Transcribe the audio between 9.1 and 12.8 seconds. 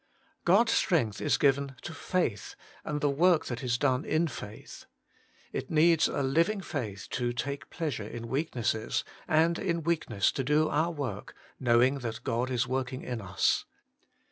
and in weakness to do our work, knowing that God is